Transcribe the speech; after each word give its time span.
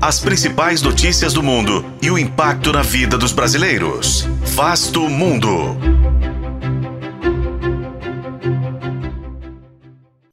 as 0.00 0.20
principais 0.20 0.80
notícias 0.82 1.32
do 1.32 1.42
mundo 1.42 1.84
e 2.00 2.10
o 2.10 2.18
impacto 2.18 2.72
na 2.72 2.82
vida 2.82 3.18
dos 3.18 3.32
brasileiros. 3.32 4.26
Vasto 4.54 5.08
Mundo. 5.08 5.76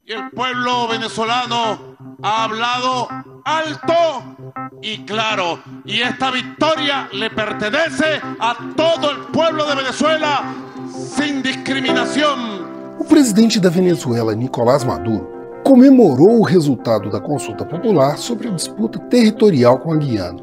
El 0.06 0.30
pueblo 0.30 0.88
venezolano 0.88 1.96
ha 2.22 2.44
hablado 2.44 3.08
alto 3.44 4.36
y 4.82 4.98
claro. 5.04 5.60
Y 5.84 6.00
esta 6.00 6.30
victoria 6.30 7.08
le 7.12 7.30
pertenece 7.30 8.20
a 8.38 8.56
todo 8.76 9.10
el 9.10 9.18
pueblo 9.32 9.66
de 9.66 9.74
Venezuela 9.74 10.44
sin 10.92 11.42
discriminación. 11.42 12.96
O 12.98 13.04
presidente 13.04 13.60
da 13.60 13.68
Venezuela, 13.68 14.34
Nicolás 14.34 14.84
Maduro, 14.84 15.35
comemorou 15.66 16.38
o 16.38 16.44
resultado 16.44 17.10
da 17.10 17.18
consulta 17.18 17.64
popular 17.64 18.18
sobre 18.18 18.46
a 18.46 18.52
disputa 18.52 19.00
territorial 19.00 19.80
com 19.80 19.92
a 19.92 19.96
Guiana. 19.96 20.40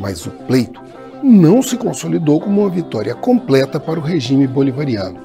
Mas 0.00 0.26
o 0.26 0.30
pleito 0.32 0.82
não 1.22 1.62
se 1.62 1.76
consolidou 1.76 2.40
como 2.40 2.62
uma 2.62 2.68
vitória 2.68 3.14
completa 3.14 3.78
para 3.78 4.00
o 4.00 4.02
regime 4.02 4.48
bolivariano. 4.48 5.20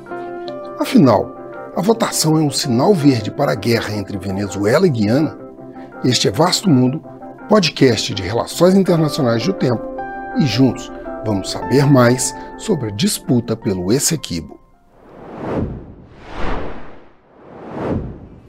Afinal, 0.79 1.35
a 1.75 1.81
votação 1.81 2.37
é 2.37 2.41
um 2.41 2.51
sinal 2.51 2.93
verde 2.93 3.31
para 3.31 3.53
a 3.53 3.55
guerra 3.55 3.95
entre 3.95 4.15
Venezuela 4.15 4.85
e 4.85 4.91
Guiana? 4.91 5.35
Este 6.03 6.27
é 6.27 6.31
Vasto 6.31 6.69
Mundo, 6.69 7.01
podcast 7.49 8.13
de 8.13 8.21
relações 8.21 8.75
internacionais 8.75 9.43
do 9.43 9.53
tempo, 9.53 9.81
e 10.37 10.45
juntos 10.45 10.91
vamos 11.25 11.49
saber 11.49 11.87
mais 11.87 12.31
sobre 12.59 12.89
a 12.89 12.91
disputa 12.91 13.55
pelo 13.55 13.91
Essequibo. 13.91 14.54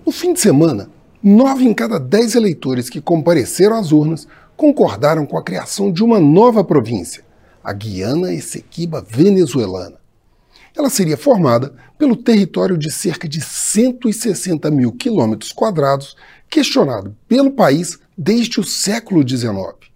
No 0.06 0.12
fim 0.12 0.32
de 0.32 0.38
semana, 0.40 0.88
nove 1.20 1.64
em 1.64 1.74
cada 1.74 1.98
dez 1.98 2.36
eleitores 2.36 2.88
que 2.88 3.00
compareceram 3.00 3.76
às 3.76 3.90
urnas 3.90 4.28
concordaram 4.56 5.26
com 5.26 5.36
a 5.36 5.42
criação 5.42 5.90
de 5.90 6.04
uma 6.04 6.20
nova 6.20 6.62
província, 6.62 7.24
a 7.62 7.72
Guiana 7.72 8.32
Essequiba 8.32 9.04
Venezuelana. 9.04 9.96
Ela 10.76 10.88
seria 10.90 11.16
formada 11.16 11.74
pelo 11.98 12.14
território 12.14 12.78
de 12.78 12.88
cerca 12.88 13.28
de 13.28 13.40
160 13.40 14.70
mil 14.70 14.92
quilômetros 14.92 15.50
quadrados, 15.50 16.16
questionado 16.48 17.16
pelo 17.26 17.50
país 17.50 17.98
desde 18.16 18.60
o 18.60 18.64
século 18.64 19.28
XIX. 19.28 19.90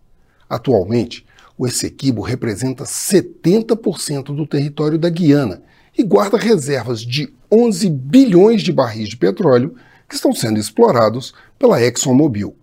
Atualmente, 0.48 1.24
o 1.56 1.68
Essequibo 1.68 2.20
representa 2.20 2.82
70% 2.82 4.34
do 4.34 4.44
território 4.44 4.98
da 4.98 5.08
Guiana 5.08 5.62
e 5.96 6.02
guarda 6.02 6.36
reservas 6.36 7.00
de 7.00 7.32
11 7.48 7.88
bilhões 7.88 8.60
de 8.60 8.72
barris 8.72 9.08
de 9.08 9.16
petróleo 9.16 9.76
que 10.10 10.16
estão 10.16 10.34
sendo 10.34 10.58
explorados 10.58 11.32
pela 11.56 11.80
ExxonMobil. 11.80 12.56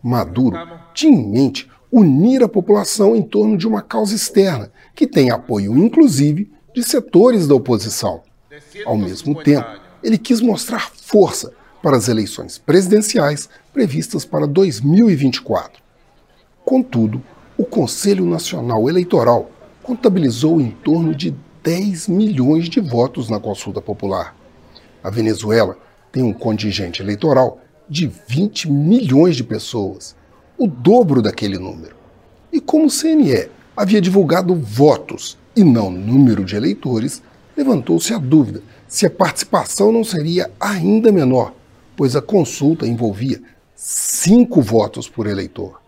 Maduro 0.00 0.56
tinha 0.94 1.18
em 1.18 1.28
mente 1.28 1.68
unir 1.90 2.44
a 2.44 2.48
população 2.48 3.16
em 3.16 3.22
torno 3.22 3.58
de 3.58 3.66
uma 3.66 3.82
causa 3.82 4.14
externa, 4.14 4.70
que 4.94 5.04
tem 5.04 5.30
apoio 5.30 5.76
inclusive 5.76 6.48
de 6.72 6.84
setores 6.84 7.48
da 7.48 7.56
oposição. 7.56 8.22
Ao 8.84 8.96
mesmo 8.96 9.42
tempo, 9.42 9.68
ele 10.00 10.16
quis 10.16 10.40
mostrar 10.40 10.92
força 10.94 11.52
para 11.82 11.96
as 11.96 12.06
eleições 12.08 12.56
presidenciais 12.56 13.48
previstas 13.72 14.24
para 14.24 14.46
2024. 14.46 15.82
Contudo, 16.64 17.20
o 17.58 17.64
Conselho 17.64 18.24
Nacional 18.26 18.88
Eleitoral 18.88 19.50
contabilizou 19.82 20.60
em 20.60 20.70
torno 20.70 21.14
de 21.14 21.34
10 21.64 22.06
milhões 22.08 22.68
de 22.68 22.80
votos 22.80 23.28
na 23.28 23.40
consulta 23.40 23.80
popular. 23.80 24.36
A 25.02 25.10
Venezuela 25.10 25.78
tem 26.16 26.22
um 26.22 26.32
contingente 26.32 27.02
eleitoral 27.02 27.60
de 27.86 28.10
20 28.26 28.70
milhões 28.70 29.36
de 29.36 29.44
pessoas, 29.44 30.16
o 30.56 30.66
dobro 30.66 31.20
daquele 31.20 31.58
número. 31.58 31.94
E 32.50 32.58
como 32.58 32.86
o 32.86 32.90
CNE 32.90 33.50
havia 33.76 34.00
divulgado 34.00 34.54
votos 34.54 35.36
e 35.54 35.62
não 35.62 35.90
número 35.90 36.42
de 36.42 36.56
eleitores, 36.56 37.22
levantou-se 37.54 38.14
a 38.14 38.18
dúvida 38.18 38.62
se 38.88 39.04
a 39.04 39.10
participação 39.10 39.92
não 39.92 40.02
seria 40.02 40.50
ainda 40.58 41.12
menor, 41.12 41.52
pois 41.94 42.16
a 42.16 42.22
consulta 42.22 42.86
envolvia 42.86 43.42
cinco 43.74 44.62
votos 44.62 45.10
por 45.10 45.26
eleitor. 45.26 45.82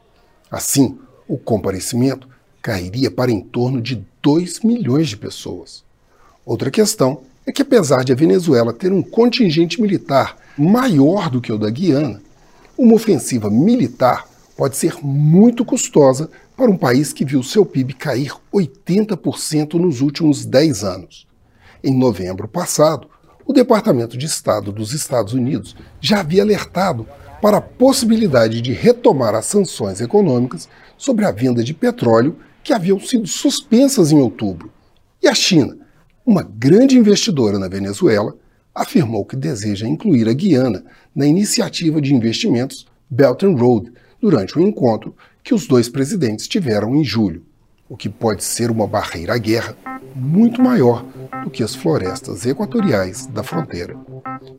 Assim, 0.51 0.99
o 1.27 1.39
comparecimento 1.39 2.29
cairia 2.61 3.11
para 3.11 3.33
em 3.33 3.41
torno 3.41 3.81
de 3.81 4.05
2 4.21 4.61
milhões 4.61 5.09
de 5.09 5.17
pessoas. 5.17 5.83
Outra 6.45 6.71
questão 6.71 7.23
é 7.49 7.53
que, 7.53 7.63
apesar 7.63 8.05
de 8.05 8.13
a 8.13 8.15
Venezuela 8.15 8.75
ter 8.75 8.93
um 8.93 9.03
contingente 9.03 9.81
militar 9.81 10.37
maior 10.57 11.31
do 11.31 11.41
que 11.41 11.51
o 11.51 11.57
da 11.57 11.71
Guiana, 11.71 12.21
uma 12.77 12.95
ofensiva 12.95 13.49
militar 13.49 14.27
pode 14.55 14.77
ser 14.77 14.99
muito 15.03 15.65
custosa 15.65 16.29
para 16.55 16.71
um 16.71 16.77
país 16.77 17.11
que 17.11 17.25
viu 17.25 17.43
seu 17.43 17.65
PIB 17.65 17.95
cair 17.95 18.33
80% 18.53 19.75
nos 19.75 20.03
últimos 20.03 20.45
10 20.45 20.85
anos. 20.85 21.27
Em 21.83 21.97
novembro 21.97 22.47
passado, 22.47 23.09
o 23.47 23.53
Departamento 23.55 24.19
de 24.19 24.27
Estado 24.27 24.71
dos 24.71 24.93
Estados 24.93 25.33
Unidos 25.33 25.75
já 26.03 26.21
havia 26.21 26.43
alertado 26.43 27.09
para 27.41 27.57
a 27.57 27.63
possibilidade 27.63 28.61
de 28.61 28.73
retomar 28.73 29.35
as 29.35 29.47
sanções 29.47 30.03
econômicas 30.03 30.69
sobre 30.99 31.25
a 31.25 31.31
venda 31.31 31.65
de 31.65 31.73
petróleo 31.73 32.37
que 32.63 32.75
haviam 32.75 33.01
sido 33.01 33.27
suspensas 33.27 34.13
em 34.13 34.21
outubro. 34.21 34.71
E 35.23 35.29
a 35.29 35.35
China, 35.35 35.79
uma 36.29 36.43
grande 36.43 36.99
investidora 36.99 37.59
na 37.59 37.69
Venezuela 37.69 38.37
afirmou 38.75 39.25
que 39.25 39.35
deseja 39.35 39.89
incluir 39.89 40.29
a 40.29 40.35
Guiana 40.35 40.85
na 41.17 41.27
iniciativa 41.27 42.03
de 42.03 42.15
investimentos 42.15 42.87
Belt 43.09 43.45
and 43.45 43.57
Road 43.57 43.91
durante 44.21 44.59
o 44.59 44.61
encontro 44.61 45.17
que 45.43 45.55
os 45.55 45.67
dois 45.67 45.89
presidentes 45.89 46.47
tiveram 46.47 46.95
em 46.95 47.03
julho, 47.03 47.43
o 47.89 47.97
que 47.97 48.11
pode 48.11 48.45
ser 48.45 48.71
uma 48.71 48.87
barreira 48.87 49.37
à 49.37 49.39
guerra 49.39 49.75
muito 50.15 50.61
maior 50.61 51.03
do 51.45 51.49
que 51.49 51.63
as 51.63 51.75
florestas 51.75 52.45
equatoriais 52.45 53.27
da 53.29 53.43
fronteira. 53.43 53.97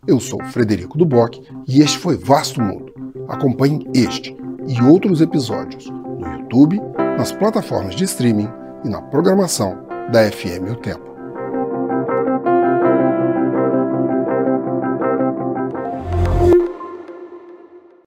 Eu 0.07 0.19
sou 0.19 0.44
Frederico 0.46 0.97
Duboc 0.97 1.40
e 1.68 1.81
este 1.81 2.00
foi 2.00 2.18
Vasto 2.18 2.59
Mundo. 2.59 2.91
Acompanhe 3.28 3.86
este 3.94 4.36
e 4.68 4.81
outros 4.81 5.22
episódios 5.22 5.86
no 5.88 6.28
YouTube, 6.34 6.81
nas 6.97 7.31
plataformas 7.31 7.94
de 7.94 8.06
streaming 8.06 8.50
e 8.84 8.90
na 8.90 9.03
programação 9.03 9.86
da 10.12 10.31
FM 10.31 10.72
O 10.72 10.75
Tempo. 10.75 11.09